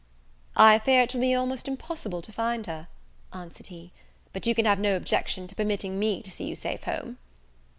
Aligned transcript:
"I 0.57 0.79
fear 0.79 1.03
it 1.03 1.13
will 1.13 1.21
be 1.21 1.35
almost 1.35 1.67
impossible 1.67 2.23
to 2.23 2.31
find 2.31 2.65
her," 2.65 2.87
answered 3.31 3.67
he; 3.67 3.91
"but 4.33 4.47
you 4.47 4.55
can 4.55 4.65
have 4.65 4.79
no 4.79 4.95
objection 4.95 5.45
to 5.45 5.53
permitting 5.55 5.99
me 5.99 6.23
to 6.23 6.31
see 6.31 6.45
you 6.45 6.55
safe 6.55 6.85
home." 6.85 7.19